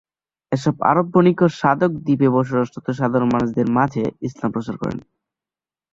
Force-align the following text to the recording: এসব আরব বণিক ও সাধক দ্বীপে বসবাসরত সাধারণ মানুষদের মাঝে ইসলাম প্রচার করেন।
এসব 0.51 0.75
আরব 0.89 1.07
বণিক 1.13 1.39
ও 1.41 1.57
সাধক 1.59 1.91
দ্বীপে 2.05 2.27
বসবাসরত 2.35 2.87
সাধারণ 2.99 3.29
মানুষদের 3.31 3.67
মাঝে 3.77 4.03
ইসলাম 4.27 4.49
প্রচার 4.51 4.75
করেন। 4.81 4.99